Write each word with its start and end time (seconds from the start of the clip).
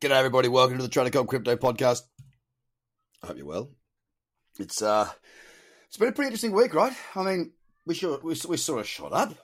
G'day, 0.00 0.12
everybody. 0.12 0.48
Welcome 0.48 0.78
to 0.78 0.82
the 0.82 0.88
Trader 0.88 1.24
Crypto 1.24 1.56
Podcast. 1.56 2.04
I 3.22 3.26
hope 3.26 3.36
you're 3.36 3.44
well. 3.44 3.70
It's 4.58 4.80
uh, 4.80 5.06
it's 5.88 5.98
been 5.98 6.08
a 6.08 6.12
pretty 6.12 6.28
interesting 6.28 6.52
week, 6.52 6.72
right? 6.72 6.94
I 7.14 7.22
mean, 7.22 7.52
we 7.84 7.92
sure 7.92 8.18
we, 8.22 8.34
we 8.48 8.56
sort 8.56 8.80
of 8.80 8.88
shot 8.88 9.12
up. 9.12 9.34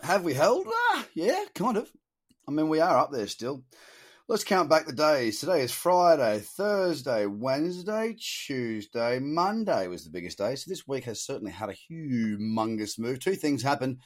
Have 0.00 0.22
we 0.22 0.34
held? 0.34 0.68
Ah, 0.68 1.06
yeah, 1.12 1.42
kind 1.56 1.76
of. 1.76 1.90
I 2.46 2.52
mean, 2.52 2.68
we 2.68 2.78
are 2.78 2.98
up 2.98 3.10
there 3.10 3.26
still. 3.26 3.64
Let's 4.28 4.44
count 4.44 4.70
back 4.70 4.86
the 4.86 4.92
days. 4.92 5.40
Today 5.40 5.62
is 5.62 5.72
Friday, 5.72 6.38
Thursday, 6.38 7.26
Wednesday, 7.26 8.14
Tuesday, 8.16 9.18
Monday 9.18 9.88
was 9.88 10.04
the 10.04 10.12
biggest 10.12 10.38
day. 10.38 10.54
So 10.54 10.70
this 10.70 10.86
week 10.86 11.02
has 11.06 11.20
certainly 11.20 11.50
had 11.50 11.68
a 11.68 11.92
humongous 11.92 12.96
move. 12.96 13.18
Two 13.18 13.34
things 13.34 13.64
happened 13.64 14.02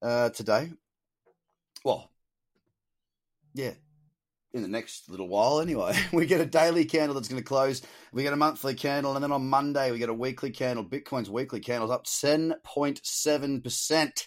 uh, 0.00 0.30
today. 0.30 0.70
Well, 1.84 2.12
yeah, 3.52 3.72
in 4.52 4.62
the 4.62 4.68
next 4.68 5.10
little 5.10 5.28
while 5.28 5.60
anyway. 5.60 5.96
We 6.12 6.26
get 6.26 6.40
a 6.40 6.46
daily 6.46 6.84
candle 6.84 7.14
that's 7.14 7.28
going 7.28 7.40
to 7.40 7.46
close. 7.46 7.82
We 8.12 8.22
get 8.22 8.32
a 8.32 8.36
monthly 8.36 8.74
candle. 8.74 9.14
And 9.14 9.22
then 9.22 9.32
on 9.32 9.48
Monday, 9.48 9.92
we 9.92 9.98
get 9.98 10.08
a 10.08 10.14
weekly 10.14 10.50
candle. 10.50 10.84
Bitcoin's 10.84 11.30
weekly 11.30 11.60
candle's 11.60 11.90
up 11.90 12.06
10.7%. 12.06 14.26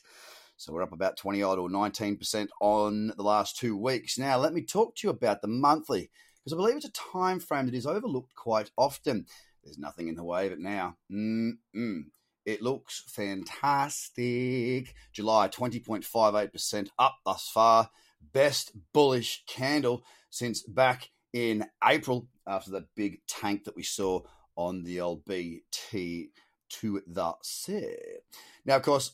So 0.57 0.73
we're 0.73 0.83
up 0.83 0.93
about 0.93 1.17
20 1.17 1.41
odd 1.41 1.57
or 1.57 1.69
19% 1.69 2.47
on 2.61 3.13
the 3.17 3.23
last 3.23 3.57
two 3.57 3.75
weeks. 3.75 4.19
Now, 4.19 4.37
let 4.37 4.53
me 4.53 4.61
talk 4.61 4.95
to 4.97 5.07
you 5.07 5.11
about 5.11 5.41
the 5.41 5.47
monthly 5.47 6.11
because 6.43 6.53
I 6.53 6.57
believe 6.57 6.75
it's 6.75 6.85
a 6.85 6.91
time 6.91 7.39
frame 7.39 7.65
that 7.65 7.73
is 7.73 7.87
overlooked 7.87 8.35
quite 8.35 8.69
often. 8.77 9.25
There's 9.63 9.79
nothing 9.79 10.07
in 10.07 10.15
the 10.15 10.23
way 10.23 10.45
of 10.47 10.53
it 10.53 10.59
now. 10.59 10.97
Mm-mm. 11.11 12.03
It 12.45 12.61
looks 12.61 13.03
fantastic. 13.07 14.93
July 15.13 15.47
20.58% 15.47 16.89
up 16.97 17.15
thus 17.25 17.49
far 17.49 17.89
best 18.33 18.71
bullish 18.93 19.43
candle 19.47 20.03
since 20.29 20.63
back 20.63 21.09
in 21.33 21.65
April 21.83 22.27
after 22.47 22.71
that 22.71 22.87
big 22.95 23.19
tank 23.27 23.63
that 23.63 23.75
we 23.75 23.83
saw 23.83 24.21
on 24.55 24.83
the 24.83 25.01
old 25.01 25.25
BT 25.25 26.31
to 26.69 27.01
the 27.07 27.33
set. 27.41 28.23
Now, 28.65 28.77
of 28.77 28.83
course, 28.83 29.13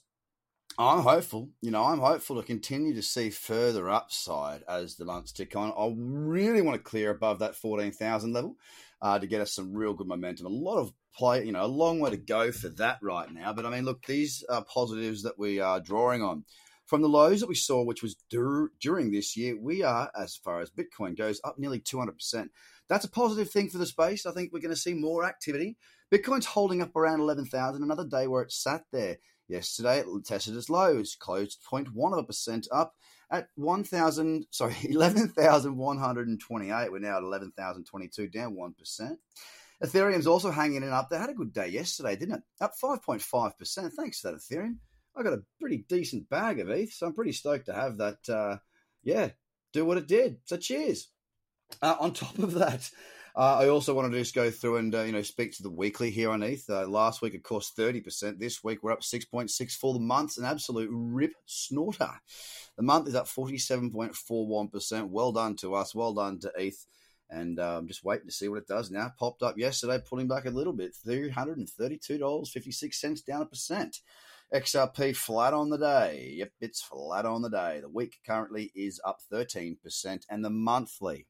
I'm 0.79 1.01
hopeful, 1.01 1.49
you 1.61 1.71
know, 1.71 1.83
I'm 1.83 1.99
hopeful 1.99 2.35
to 2.35 2.43
continue 2.45 2.93
to 2.93 3.01
see 3.01 3.31
further 3.31 3.89
upside 3.89 4.61
as 4.69 4.95
the 4.95 5.05
months 5.05 5.31
tick 5.31 5.55
on. 5.55 5.71
I 5.71 5.91
really 5.97 6.61
want 6.61 6.75
to 6.75 6.89
clear 6.89 7.09
above 7.09 7.39
that 7.39 7.55
14,000 7.55 8.31
level 8.31 8.57
uh, 9.01 9.17
to 9.17 9.25
get 9.25 9.41
us 9.41 9.53
some 9.53 9.73
real 9.73 9.95
good 9.95 10.07
momentum. 10.07 10.45
A 10.45 10.49
lot 10.49 10.77
of 10.77 10.93
play, 11.15 11.43
you 11.43 11.51
know, 11.51 11.65
a 11.65 11.67
long 11.67 11.99
way 11.99 12.11
to 12.11 12.17
go 12.17 12.51
for 12.51 12.69
that 12.69 12.99
right 13.01 13.31
now. 13.33 13.53
But 13.53 13.65
I 13.65 13.71
mean, 13.71 13.85
look, 13.85 14.05
these 14.05 14.43
are 14.49 14.63
positives 14.63 15.23
that 15.23 15.39
we 15.39 15.59
are 15.59 15.79
drawing 15.79 16.21
on. 16.21 16.45
From 16.87 17.01
the 17.01 17.09
lows 17.09 17.41
that 17.41 17.49
we 17.49 17.55
saw, 17.55 17.83
which 17.83 18.01
was 18.01 18.15
dur- 18.29 18.71
during 18.79 19.11
this 19.11 19.35
year, 19.35 19.59
we 19.59 19.83
are, 19.83 20.09
as 20.17 20.37
far 20.37 20.61
as 20.61 20.71
Bitcoin 20.71 21.17
goes, 21.17 21.41
up 21.43 21.59
nearly 21.59 21.81
200%. 21.81 22.47
That's 22.87 23.03
a 23.03 23.09
positive 23.09 23.51
thing 23.51 23.69
for 23.69 23.77
the 23.77 23.85
space. 23.85 24.25
I 24.25 24.31
think 24.31 24.53
we're 24.53 24.61
going 24.61 24.73
to 24.73 24.79
see 24.79 24.93
more 24.93 25.25
activity. 25.25 25.75
Bitcoin's 26.11 26.45
holding 26.45 26.81
up 26.81 26.95
around 26.95 27.19
11,000, 27.19 27.83
another 27.83 28.05
day 28.05 28.27
where 28.27 28.41
it 28.41 28.53
sat 28.53 28.85
there. 28.93 29.17
Yesterday, 29.49 29.99
it 29.99 30.05
tested 30.25 30.55
its 30.55 30.69
lows, 30.69 31.17
closed 31.19 31.59
0.1 31.69 32.13
of 32.13 32.19
a 32.19 32.23
percent 32.23 32.67
up 32.71 32.93
at 33.29 33.49
1,000, 33.55 34.45
sorry, 34.51 34.75
11,128. 34.89 36.91
We're 36.91 36.99
now 36.99 37.17
at 37.17 37.23
11,022, 37.23 38.27
down 38.29 38.55
1%. 38.55 39.17
Ethereum's 39.83 40.27
also 40.27 40.51
hanging 40.51 40.83
in 40.83 40.89
up. 40.89 41.09
They 41.09 41.17
had 41.17 41.29
a 41.29 41.33
good 41.33 41.53
day 41.53 41.67
yesterday, 41.67 42.15
didn't 42.15 42.35
it? 42.35 42.43
Up 42.61 42.73
5.5%. 42.81 43.91
Thanks 43.93 44.21
for 44.21 44.31
that, 44.31 44.37
Ethereum. 44.37 44.77
I 45.17 45.23
got 45.23 45.33
a 45.33 45.43
pretty 45.59 45.85
decent 45.89 46.29
bag 46.29 46.59
of 46.59 46.69
ETH, 46.69 46.93
so 46.93 47.07
I'm 47.07 47.13
pretty 47.13 47.31
stoked 47.31 47.65
to 47.65 47.73
have 47.73 47.97
that. 47.97 48.29
Uh, 48.29 48.57
yeah, 49.03 49.29
do 49.73 49.83
what 49.83 49.97
it 49.97 50.07
did. 50.07 50.37
So 50.45 50.57
cheers. 50.57 51.09
Uh, 51.81 51.95
on 51.99 52.13
top 52.13 52.37
of 52.37 52.53
that, 52.53 52.89
uh, 53.35 53.57
I 53.59 53.69
also 53.69 53.93
wanted 53.93 54.11
to 54.11 54.19
just 54.19 54.35
go 54.35 54.51
through 54.51 54.77
and 54.77 54.93
uh, 54.93 55.01
you 55.01 55.11
know 55.11 55.23
speak 55.23 55.53
to 55.53 55.63
the 55.63 55.71
weekly 55.71 56.11
here 56.11 56.29
on 56.29 56.43
ETH. 56.43 56.69
Uh, 56.69 56.87
last 56.87 57.21
week, 57.21 57.33
of 57.33 57.43
course, 57.43 57.71
thirty 57.71 57.99
percent. 57.99 58.39
This 58.39 58.63
week, 58.63 58.83
we're 58.83 58.91
up 58.91 59.03
six 59.03 59.25
point 59.25 59.49
six 59.49 59.75
for 59.75 59.93
the 59.93 59.99
month. 59.99 60.37
An 60.37 60.45
absolute 60.45 60.89
rip 60.91 61.33
snorter. 61.45 62.11
The 62.77 62.83
month 62.83 63.07
is 63.07 63.15
up 63.15 63.27
forty 63.27 63.57
seven 63.57 63.91
point 63.91 64.15
four 64.15 64.47
one 64.47 64.67
percent. 64.67 65.09
Well 65.09 65.31
done 65.31 65.55
to 65.57 65.73
us. 65.73 65.95
Well 65.95 66.13
done 66.13 66.39
to 66.39 66.51
ETH. 66.57 66.85
And 67.29 67.59
I'm 67.59 67.79
um, 67.79 67.87
just 67.87 68.05
waiting 68.05 68.27
to 68.27 68.33
see 68.33 68.47
what 68.47 68.59
it 68.59 68.67
does 68.67 68.89
now. 68.89 69.11
Popped 69.19 69.43
up 69.43 69.57
yesterday, 69.57 69.99
pulling 69.99 70.29
back 70.29 70.45
a 70.45 70.49
little 70.49 70.71
bit. 70.71 70.95
Three 70.95 71.29
hundred 71.29 71.57
and 71.57 71.67
thirty-two 71.67 72.19
dollars 72.19 72.51
fifty-six 72.51 73.01
cents, 73.01 73.21
down 73.21 73.41
a 73.41 73.45
percent. 73.45 73.99
XRP 74.53 75.15
flat 75.15 75.53
on 75.53 75.69
the 75.69 75.77
day. 75.77 76.33
Yep, 76.37 76.51
it's 76.61 76.81
flat 76.81 77.25
on 77.25 77.41
the 77.41 77.49
day. 77.49 77.79
The 77.81 77.89
week 77.89 78.17
currently 78.25 78.71
is 78.75 79.01
up 79.05 79.19
13%, 79.31 79.77
and 80.29 80.43
the 80.43 80.49
monthly, 80.49 81.27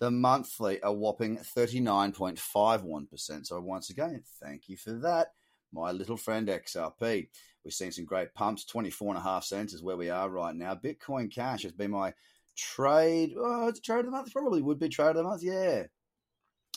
the 0.00 0.10
monthly, 0.10 0.78
a 0.82 0.92
whopping 0.92 1.38
39.51%. 1.38 3.46
So 3.46 3.60
once 3.60 3.90
again, 3.90 4.22
thank 4.42 4.68
you 4.68 4.76
for 4.76 4.92
that, 4.92 5.28
my 5.72 5.92
little 5.92 6.18
friend 6.18 6.48
XRP. 6.48 7.28
We've 7.64 7.72
seen 7.72 7.92
some 7.92 8.04
great 8.04 8.34
pumps. 8.34 8.66
24 8.66 9.42
cents 9.42 9.72
is 9.72 9.82
where 9.82 9.96
we 9.96 10.10
are 10.10 10.28
right 10.28 10.54
now. 10.54 10.74
Bitcoin 10.74 11.32
Cash 11.32 11.62
has 11.62 11.72
been 11.72 11.92
my 11.92 12.12
trade. 12.56 13.34
Oh, 13.38 13.68
it's 13.68 13.78
a 13.78 13.82
trade 13.82 14.00
of 14.00 14.06
the 14.06 14.10
month. 14.10 14.32
Probably 14.32 14.60
would 14.60 14.78
be 14.78 14.88
trade 14.88 15.10
of 15.10 15.16
the 15.16 15.22
month. 15.22 15.42
Yeah. 15.42 15.84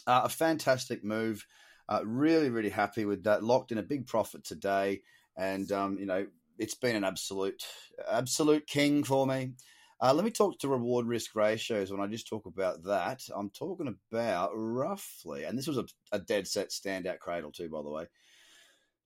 Uh, 0.07 0.21
a 0.25 0.29
fantastic 0.29 1.03
move. 1.03 1.45
Uh, 1.89 2.01
really, 2.05 2.49
really 2.49 2.69
happy 2.69 3.03
with 3.03 3.23
that. 3.23 3.43
Locked 3.43 3.71
in 3.71 3.77
a 3.77 3.83
big 3.83 4.07
profit 4.07 4.45
today 4.45 5.01
and 5.37 5.71
um, 5.71 5.97
you 5.99 6.05
know 6.05 6.25
it's 6.57 6.75
been 6.75 6.95
an 6.95 7.03
absolute 7.03 7.63
absolute 8.09 8.67
king 8.67 9.03
for 9.03 9.25
me. 9.27 9.53
Uh, 10.01 10.13
let 10.13 10.25
me 10.25 10.31
talk 10.31 10.59
to 10.59 10.67
reward 10.67 11.07
risk 11.07 11.35
ratios. 11.35 11.91
When 11.91 12.01
I 12.01 12.07
just 12.07 12.27
talk 12.27 12.45
about 12.45 12.83
that, 12.83 13.21
I'm 13.35 13.49
talking 13.49 13.95
about 14.11 14.51
roughly, 14.53 15.45
and 15.45 15.57
this 15.57 15.67
was 15.67 15.77
a, 15.77 15.85
a 16.11 16.19
dead 16.19 16.47
set 16.47 16.69
standout 16.69 17.19
cradle 17.19 17.51
too, 17.51 17.69
by 17.69 17.81
the 17.81 17.89
way. 17.89 18.05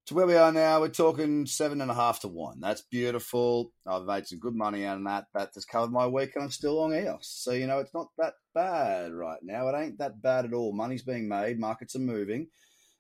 To 0.08 0.16
where 0.16 0.26
we 0.26 0.36
are 0.36 0.52
now, 0.52 0.80
we're 0.80 0.90
talking 0.90 1.46
seven 1.46 1.82
and 1.82 1.92
a 1.92 1.94
half 1.94 2.22
to 2.22 2.28
one. 2.28 2.60
That's 2.60 2.82
beautiful. 2.82 3.72
I've 3.86 4.06
made 4.06 4.26
some 4.26 4.40
good 4.40 4.56
money 4.56 4.84
out 4.84 4.98
of 4.98 5.04
that. 5.04 5.26
That 5.36 5.52
has 5.54 5.66
covered 5.66 5.92
my 5.92 6.08
week, 6.08 6.32
and 6.34 6.44
I'm 6.44 6.50
still 6.50 6.74
long 6.74 6.96
EOS. 6.96 7.28
So 7.28 7.52
you 7.52 7.68
know, 7.68 7.78
it's 7.78 7.94
not 7.94 8.08
that 8.18 8.34
bad 8.56 9.14
right 9.14 9.40
now. 9.44 9.68
It 9.68 9.80
ain't 9.80 10.00
that 10.00 10.20
bad 10.24 10.46
at 10.46 10.54
all. 10.54 10.74
Money's 10.74 11.04
being 11.04 11.28
made, 11.28 11.60
markets 11.60 11.96
are 11.96 12.00
moving. 12.00 12.48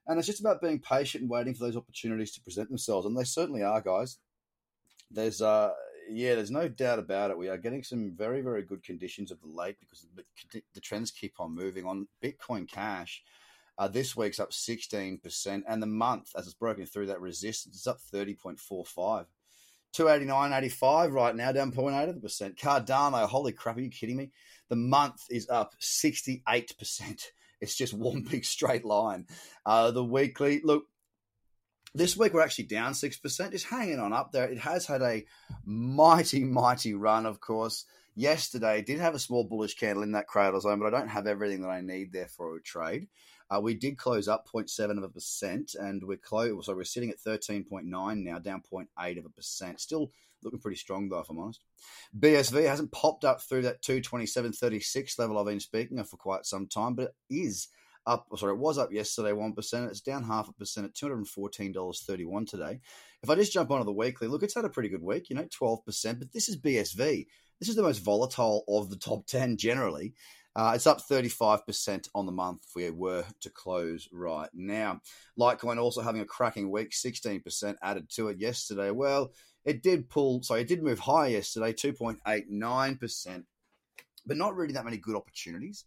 And 0.09 0.17
it's 0.17 0.27
just 0.27 0.39
about 0.39 0.59
being 0.59 0.79
patient 0.79 1.21
and 1.21 1.29
waiting 1.29 1.53
for 1.53 1.63
those 1.63 1.77
opportunities 1.77 2.31
to 2.31 2.41
present 2.41 2.67
themselves. 2.67 3.05
And 3.05 3.15
they 3.15 3.23
certainly 3.23 3.61
are, 3.61 3.79
guys. 3.79 4.17
There's, 5.11 5.39
uh, 5.39 5.69
yeah, 6.09 6.33
there's 6.33 6.49
no 6.49 6.67
doubt 6.67 6.97
about 6.97 7.29
it. 7.29 7.37
We 7.37 7.47
are 7.47 7.59
getting 7.59 7.83
some 7.83 8.11
very, 8.17 8.41
very 8.41 8.63
good 8.63 8.83
conditions 8.83 9.29
of 9.29 9.39
the 9.39 9.47
late 9.47 9.77
because 9.79 10.07
the 10.73 10.81
trends 10.81 11.11
keep 11.11 11.39
on 11.39 11.53
moving. 11.53 11.85
On 11.85 12.07
Bitcoin 12.23 12.67
Cash, 12.67 13.23
uh, 13.77 13.87
this 13.87 14.17
week's 14.17 14.39
up 14.39 14.49
16%, 14.49 15.63
and 15.67 15.81
the 15.81 15.87
month, 15.87 16.31
as 16.35 16.45
it's 16.45 16.55
broken 16.55 16.87
through 16.87 17.05
that 17.05 17.21
resistance, 17.21 17.75
is 17.75 17.87
up 17.87 17.99
30.45. 18.11 19.25
289.85 19.95 21.11
right 21.13 21.35
now, 21.35 21.51
down 21.51 21.71
0.8 21.71 22.09
of 22.09 22.15
the 22.15 22.21
percent. 22.21 22.57
Cardano, 22.57 23.27
holy 23.27 23.51
crap, 23.51 23.77
are 23.77 23.81
you 23.81 23.89
kidding 23.89 24.17
me? 24.17 24.31
The 24.69 24.75
month 24.75 25.21
is 25.29 25.47
up 25.49 25.75
68%. 25.79 27.25
It's 27.61 27.75
just 27.75 27.93
one 27.97 28.21
big 28.29 28.45
straight 28.45 28.85
line. 28.85 29.27
Uh, 29.65 29.91
the 29.91 30.03
weekly, 30.03 30.61
look, 30.63 30.85
this 31.93 32.15
week 32.15 32.33
we're 32.33 32.43
actually 32.43 32.65
down 32.65 32.93
6%, 32.93 33.51
just 33.51 33.65
hanging 33.65 33.99
on 33.99 34.13
up 34.13 34.31
there. 34.31 34.47
It 34.49 34.59
has 34.59 34.85
had 34.85 35.01
a 35.01 35.25
mighty, 35.65 36.43
mighty 36.43 36.93
run, 36.93 37.25
of 37.25 37.39
course. 37.39 37.85
Yesterday 38.15 38.81
did 38.81 38.99
have 38.99 39.15
a 39.15 39.19
small 39.19 39.45
bullish 39.45 39.75
candle 39.75 40.03
in 40.03 40.11
that 40.11 40.27
cradle 40.27 40.59
zone, 40.59 40.79
but 40.79 40.93
I 40.93 40.97
don't 40.99 41.09
have 41.09 41.25
everything 41.25 41.61
that 41.61 41.69
I 41.69 41.81
need 41.81 42.11
there 42.11 42.27
for 42.27 42.57
a 42.57 42.61
trade. 42.61 43.07
Uh, 43.51 43.59
we 43.59 43.73
did 43.73 43.97
close 43.97 44.27
up 44.27 44.47
0.7 44.47 44.97
of 44.97 45.03
a 45.03 45.09
percent, 45.09 45.75
and 45.79 46.03
we're 46.03 46.17
close. 46.17 46.65
So 46.65 46.75
we're 46.75 46.83
sitting 46.83 47.09
at 47.09 47.19
13.9 47.19 47.83
now, 47.83 48.39
down 48.39 48.61
0.8 48.71 49.17
of 49.17 49.25
a 49.25 49.29
percent. 49.29 49.79
Still 49.79 50.11
looking 50.43 50.59
pretty 50.59 50.77
strong 50.77 51.09
though, 51.09 51.19
if 51.19 51.29
I'm 51.29 51.39
honest. 51.39 51.63
BSV 52.17 52.67
hasn't 52.67 52.91
popped 52.91 53.25
up 53.25 53.41
through 53.41 53.63
that 53.63 53.81
227.36 53.81 55.19
level 55.19 55.37
I've 55.37 55.45
been 55.45 55.59
speaking 55.59 55.99
of 55.99 56.09
for 56.09 56.17
quite 56.17 56.45
some 56.45 56.67
time, 56.67 56.95
but 56.95 57.13
it 57.29 57.35
is 57.35 57.67
up. 58.05 58.27
Sorry, 58.37 58.53
it 58.53 58.59
was 58.59 58.77
up 58.77 58.91
yesterday 58.91 59.33
one 59.33 59.53
percent. 59.53 59.89
It's 59.89 60.01
down 60.01 60.23
half 60.23 60.49
a 60.49 60.53
percent 60.53 60.87
at 60.87 60.95
two 60.95 61.05
hundred 61.05 61.17
and 61.17 61.27
fourteen 61.27 61.71
dollars 61.71 62.01
thirty 62.01 62.25
one 62.25 62.45
today. 62.45 62.79
If 63.21 63.29
I 63.29 63.35
just 63.35 63.53
jump 63.53 63.71
onto 63.71 63.85
the 63.85 63.91
weekly, 63.91 64.27
look, 64.27 64.43
it's 64.43 64.55
had 64.55 64.65
a 64.65 64.69
pretty 64.69 64.89
good 64.89 65.03
week. 65.03 65.29
You 65.29 65.35
know, 65.35 65.47
twelve 65.51 65.85
percent. 65.85 66.19
But 66.19 66.31
this 66.31 66.49
is 66.49 66.59
BSV. 66.59 67.27
This 67.59 67.69
is 67.69 67.75
the 67.75 67.83
most 67.83 67.99
volatile 67.99 68.63
of 68.67 68.89
the 68.89 68.95
top 68.95 69.25
ten 69.27 69.57
generally. 69.57 70.13
Uh, 70.59 70.73
it's 70.75 70.87
up 70.87 70.99
35% 70.99 72.09
on 72.13 72.25
the 72.25 72.33
month 72.33 72.65
if 72.67 72.75
we 72.75 72.89
were 72.89 73.23
to 73.39 73.49
close 73.49 74.09
right 74.11 74.49
now. 74.53 74.99
Litecoin 75.39 75.81
also 75.81 76.01
having 76.01 76.19
a 76.19 76.25
cracking 76.25 76.69
week, 76.69 76.91
16% 76.91 77.77
added 77.81 78.09
to 78.09 78.27
it 78.27 78.41
yesterday. 78.41 78.91
Well, 78.91 79.31
it 79.63 79.81
did 79.81 80.09
pull, 80.09 80.43
sorry, 80.43 80.63
it 80.63 80.67
did 80.67 80.83
move 80.83 80.99
high 80.99 81.27
yesterday, 81.27 81.71
2.89%, 81.71 83.43
but 84.25 84.35
not 84.35 84.53
really 84.57 84.73
that 84.73 84.83
many 84.83 84.97
good 84.97 85.15
opportunities. 85.15 85.85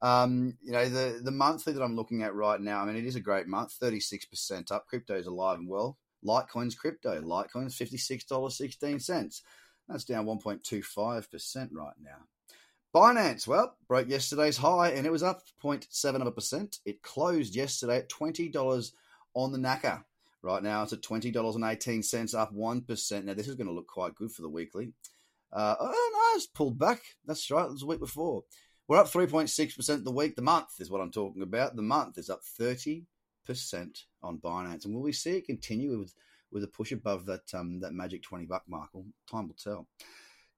Um, 0.00 0.58
you 0.62 0.70
know, 0.70 0.88
the, 0.88 1.20
the 1.20 1.32
monthly 1.32 1.72
that 1.72 1.82
I'm 1.82 1.96
looking 1.96 2.22
at 2.22 2.36
right 2.36 2.60
now, 2.60 2.82
I 2.82 2.84
mean, 2.84 2.94
it 2.94 3.06
is 3.06 3.16
a 3.16 3.20
great 3.20 3.48
month, 3.48 3.74
36% 3.82 4.70
up. 4.70 4.86
Crypto 4.86 5.16
is 5.16 5.26
alive 5.26 5.58
and 5.58 5.68
well. 5.68 5.98
Litecoin's 6.24 6.76
crypto. 6.76 7.20
Litecoin's 7.20 7.76
$56.16. 7.76 9.40
That's 9.88 10.04
down 10.04 10.26
1.25% 10.26 11.68
right 11.72 11.94
now. 12.00 12.28
Binance, 12.94 13.48
well, 13.48 13.76
broke 13.88 14.08
yesterday's 14.08 14.56
high 14.56 14.90
and 14.90 15.04
it 15.04 15.10
was 15.10 15.24
up 15.24 15.42
0.7 15.62 16.14
of 16.14 16.26
a 16.28 16.30
percent. 16.30 16.78
It 16.84 17.02
closed 17.02 17.56
yesterday 17.56 17.96
at 17.96 18.08
$20 18.08 18.92
on 19.34 19.50
the 19.50 19.58
NACA. 19.58 20.04
Right 20.42 20.62
now 20.62 20.84
it's 20.84 20.92
at 20.92 21.02
$20.18, 21.02 22.34
up 22.38 22.54
1%. 22.54 23.24
Now 23.24 23.34
this 23.34 23.48
is 23.48 23.56
going 23.56 23.66
to 23.66 23.72
look 23.72 23.88
quite 23.88 24.14
good 24.14 24.30
for 24.30 24.42
the 24.42 24.48
weekly. 24.48 24.92
Uh, 25.52 25.74
oh, 25.80 26.10
no, 26.12 26.36
it's 26.36 26.46
pulled 26.46 26.78
back. 26.78 27.02
That's 27.26 27.50
right, 27.50 27.64
it 27.64 27.72
was 27.72 27.80
the 27.80 27.86
week 27.86 27.98
before. 27.98 28.44
We're 28.86 28.98
up 28.98 29.10
3.6% 29.10 30.04
the 30.04 30.12
week. 30.12 30.36
The 30.36 30.42
month 30.42 30.68
is 30.78 30.90
what 30.90 31.00
I'm 31.00 31.10
talking 31.10 31.42
about. 31.42 31.74
The 31.74 31.82
month 31.82 32.16
is 32.16 32.30
up 32.30 32.42
30% 32.60 33.04
on 34.22 34.38
Binance. 34.38 34.84
And 34.84 34.94
will 34.94 35.02
we 35.02 35.12
see 35.12 35.38
it 35.38 35.46
continue 35.46 35.98
with, 35.98 36.14
with 36.52 36.62
a 36.62 36.68
push 36.68 36.92
above 36.92 37.26
that 37.26 37.52
um, 37.54 37.80
that 37.80 37.92
magic 37.92 38.22
20 38.22 38.44
buck 38.44 38.64
mark? 38.68 38.90
Well, 38.92 39.06
time 39.28 39.48
will 39.48 39.54
tell. 39.54 39.88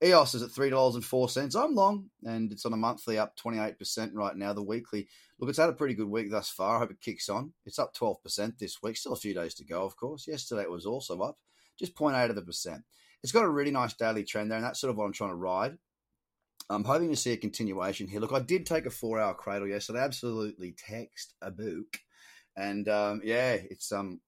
EOS 0.05 0.35
is 0.35 0.43
at 0.43 0.51
$3.04. 0.51 1.57
I'm 1.57 1.75
long, 1.75 2.11
and 2.25 2.53
it's 2.53 2.67
on 2.67 2.73
a 2.73 2.77
monthly 2.77 3.19
up 3.19 3.35
28% 3.37 4.11
right 4.13 4.37
now. 4.37 4.53
The 4.53 4.63
weekly, 4.63 5.09
look, 5.39 5.49
it's 5.49 5.59
had 5.59 5.71
a 5.71 5.75
pretty 5.75 5.95
good 5.95 6.09
week 6.09 6.31
thus 6.31 6.51
far. 6.51 6.77
I 6.77 6.79
hope 6.81 6.91
it 6.91 7.01
kicks 7.01 7.29
on. 7.29 7.53
It's 7.65 7.79
up 7.79 7.95
12% 7.97 8.59
this 8.59 8.83
week. 8.83 8.97
Still 8.97 9.15
a 9.15 9.17
few 9.17 9.33
days 9.33 9.55
to 9.55 9.65
go, 9.65 9.85
of 9.85 9.97
course. 9.97 10.27
Yesterday 10.27 10.63
it 10.63 10.71
was 10.71 10.85
also 10.85 11.19
up, 11.21 11.39
just 11.79 11.95
0.8 11.95 12.29
of 12.29 12.37
a 12.37 12.43
percent. 12.43 12.85
It's 13.23 13.33
got 13.33 13.45
a 13.45 13.49
really 13.49 13.71
nice 13.71 13.95
daily 13.95 14.25
trend 14.25 14.51
there, 14.51 14.59
and 14.59 14.67
that's 14.67 14.81
sort 14.81 14.91
of 14.91 14.99
what 14.99 15.07
I'm 15.07 15.13
trying 15.13 15.31
to 15.31 15.37
ride. 15.37 15.79
I'm 16.69 16.85
hoping 16.85 17.11
to 17.11 17.17
see 17.17 17.33
a 17.33 17.37
continuation 17.37 18.09
here. 18.09 18.21
Look, 18.21 18.33
I 18.33 18.41
did 18.41 18.67
take 18.67 18.87
a 18.87 18.91
four 18.91 19.19
hour 19.21 19.35
cradle 19.35 19.69
yesterday. 19.69 20.01
Absolutely 20.01 20.75
text 20.77 21.35
a 21.41 21.51
book. 21.51 22.01
And 22.57 22.89
um, 22.89 23.21
yeah, 23.25 23.53
it's 23.53 23.93
um, 23.93 24.21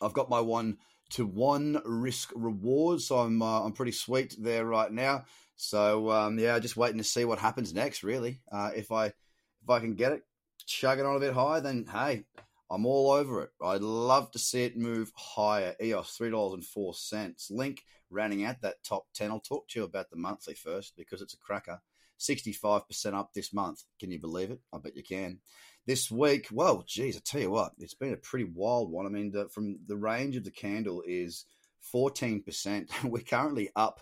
I've 0.00 0.12
got 0.12 0.30
my 0.30 0.40
one 0.40 0.78
to 1.10 1.26
one 1.26 1.80
risk 1.84 2.32
reward. 2.34 3.00
So 3.00 3.18
I'm 3.18 3.42
uh, 3.42 3.64
I'm 3.64 3.72
pretty 3.72 3.92
sweet 3.92 4.34
there 4.38 4.64
right 4.64 4.90
now. 4.90 5.24
So 5.56 6.10
um, 6.10 6.38
yeah, 6.38 6.58
just 6.58 6.76
waiting 6.76 6.98
to 6.98 7.04
see 7.04 7.24
what 7.24 7.38
happens 7.38 7.74
next. 7.74 8.02
Really, 8.02 8.40
uh, 8.50 8.70
if 8.74 8.92
I 8.92 9.06
if 9.06 9.70
I 9.70 9.80
can 9.80 9.94
get 9.94 10.12
it 10.12 10.22
chugging 10.66 11.06
on 11.06 11.16
a 11.16 11.20
bit 11.20 11.34
higher, 11.34 11.60
then 11.60 11.86
hey, 11.90 12.24
I'm 12.70 12.86
all 12.86 13.10
over 13.10 13.42
it. 13.42 13.50
I'd 13.62 13.82
love 13.82 14.30
to 14.32 14.38
see 14.38 14.64
it 14.64 14.76
move 14.76 15.12
higher. 15.14 15.74
EOS 15.82 16.10
three 16.10 16.30
dollars 16.30 16.54
and 16.54 16.64
four 16.64 16.94
cents. 16.94 17.50
Link 17.50 17.82
rounding 18.10 18.44
out 18.44 18.60
that 18.62 18.84
top 18.84 19.06
ten. 19.14 19.30
I'll 19.30 19.40
talk 19.40 19.68
to 19.68 19.80
you 19.80 19.84
about 19.84 20.10
the 20.10 20.16
monthly 20.16 20.54
first 20.54 20.94
because 20.96 21.22
it's 21.22 21.34
a 21.34 21.38
cracker. 21.38 21.80
65% 22.18 23.12
up 23.12 23.34
this 23.34 23.52
month. 23.52 23.82
Can 24.00 24.10
you 24.10 24.18
believe 24.18 24.50
it? 24.50 24.60
I 24.72 24.78
bet 24.78 24.96
you 24.96 25.02
can 25.02 25.40
this 25.86 26.10
week, 26.10 26.48
well, 26.52 26.82
geez, 26.86 27.16
I 27.16 27.20
tell 27.24 27.40
you 27.40 27.50
what, 27.50 27.72
it's 27.78 27.94
been 27.94 28.12
a 28.12 28.18
pretty 28.18 28.50
wild 28.52 28.90
one. 28.90 29.06
I 29.06 29.08
mean, 29.08 29.30
the, 29.30 29.48
from 29.48 29.78
the 29.86 29.96
range 29.96 30.36
of 30.36 30.44
the 30.44 30.50
candle 30.50 31.02
is 31.06 31.44
14%. 31.94 32.88
We're 33.04 33.22
currently 33.22 33.70
up 33.76 34.00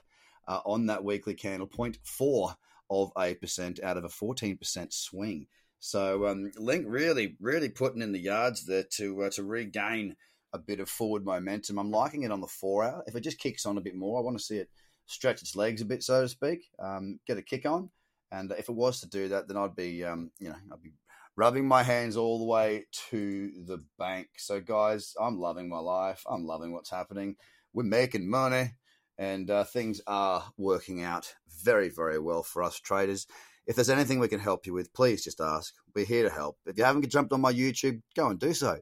uh, 0.49 0.61
on 0.65 0.87
that 0.87 1.05
weekly 1.05 1.35
candle, 1.35 1.69
0.4 1.69 2.55
of 2.91 3.13
a 3.19 3.35
percent 3.35 3.81
out 3.83 3.97
of 3.97 4.05
a 4.05 4.09
14% 4.09 4.93
swing. 4.93 5.47
So 5.81 6.27
um, 6.27 6.51
Link 6.57 6.87
really, 6.89 7.37
really 7.41 7.69
putting 7.69 8.01
in 8.01 8.13
the 8.13 8.19
yards 8.19 8.65
there 8.65 8.85
to 8.93 9.25
uh, 9.25 9.31
to 9.31 9.45
regain 9.45 10.17
a 10.55 10.59
bit 10.59 10.81
of 10.81 10.89
forward 10.89 11.27
momentum. 11.27 11.79
I'm 11.79 11.91
liking 11.91 12.23
it 12.23 12.31
on 12.31 12.41
the 12.41 12.47
four 12.47 12.85
hour. 12.85 13.05
If 13.07 13.15
it 13.17 13.21
just 13.21 13.39
kicks 13.39 13.67
on 13.67 13.77
a 13.77 13.83
bit 13.83 13.95
more, 13.95 14.19
I 14.19 14.23
want 14.23 14.39
to 14.39 14.45
see 14.45 14.57
it 14.57 14.71
stretch 15.07 15.43
its 15.43 15.55
legs 15.55 15.83
a 15.83 15.85
bit, 15.85 16.03
so 16.03 16.23
to 16.23 16.29
speak, 16.29 16.71
um, 16.79 17.21
get 17.27 17.37
a 17.37 17.43
kick 17.43 17.67
on. 17.67 17.91
And 18.33 18.51
if 18.53 18.71
it 18.71 18.75
was 18.75 19.01
to 19.01 19.09
do 19.09 19.29
that, 19.29 19.47
then 19.47 19.59
I'd 19.59 19.77
be, 19.77 20.03
um, 20.05 20.31
you 20.39 20.49
know, 20.49 20.57
I'd 20.73 20.83
be 20.83 20.93
rubbing 21.37 21.67
my 21.67 21.83
hands 21.83 22.17
all 22.17 22.39
the 22.39 22.45
way 22.45 22.87
to 23.11 23.51
the 23.67 23.79
bank. 23.99 24.29
So, 24.39 24.61
guys, 24.61 25.15
I'm 25.21 25.39
loving 25.39 25.69
my 25.69 25.79
life. 25.79 26.23
I'm 26.29 26.45
loving 26.45 26.73
what's 26.73 26.91
happening. 26.91 27.37
We're 27.73 27.85
making 27.85 28.31
money, 28.31 28.75
and 29.19 29.51
uh, 29.51 29.65
things 29.65 30.01
are 30.07 30.45
working 30.57 31.03
out 31.03 31.35
very, 31.63 31.89
very 31.89 32.19
well 32.19 32.43
for 32.43 32.63
us 32.63 32.79
traders. 32.79 33.27
If 33.67 33.77
there's 33.77 33.91
anything 33.91 34.19
we 34.19 34.29
can 34.29 34.41
help 34.41 34.67
you 34.67 34.75
with, 34.75 34.93
please 34.93 35.25
just 35.25 35.41
ask. 35.41 35.73
We're 35.95 36.05
here 36.05 36.25
to 36.29 36.35
help. 36.35 36.59
If 36.67 36.77
you 36.77 36.85
haven't 36.85 37.09
jumped 37.09 37.33
on 37.33 37.41
my 37.41 37.53
YouTube, 37.53 38.03
go 38.15 38.29
and 38.29 38.39
do 38.39 38.53
so. 38.53 38.79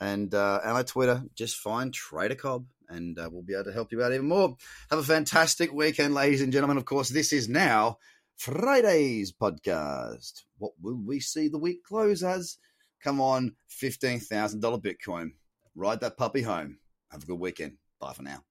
And 0.00 0.34
uh, 0.34 0.60
and 0.62 0.86
Twitter, 0.86 1.22
just 1.34 1.56
find 1.56 1.94
Trader 1.94 2.34
Cobb, 2.34 2.66
and 2.88 3.18
uh, 3.18 3.30
we'll 3.32 3.42
be 3.42 3.54
able 3.54 3.64
to 3.64 3.72
help 3.72 3.92
you 3.92 4.02
out 4.02 4.12
even 4.12 4.28
more. 4.28 4.56
Have 4.90 4.98
a 4.98 5.04
fantastic 5.04 5.72
weekend, 5.72 6.12
ladies 6.12 6.42
and 6.42 6.52
gentlemen. 6.52 6.76
Of 6.76 6.84
course, 6.84 7.08
this 7.08 7.32
is 7.32 7.48
now 7.48 7.98
Friday's 8.36 9.32
podcast. 9.32 10.44
What 10.58 10.72
will 10.80 11.00
we 11.04 11.20
see 11.20 11.48
the 11.48 11.58
week 11.58 11.82
close 11.82 12.22
as? 12.22 12.58
Come 13.02 13.20
on, 13.20 13.54
$15,000 13.70 14.60
Bitcoin. 14.82 15.32
Ride 15.74 16.00
that 16.00 16.16
puppy 16.16 16.42
home. 16.42 16.78
Have 17.10 17.22
a 17.22 17.26
good 17.26 17.40
weekend. 17.40 17.76
Bye 18.00 18.12
for 18.12 18.22
now. 18.22 18.46